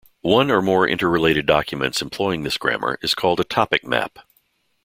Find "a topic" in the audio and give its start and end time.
3.39-3.85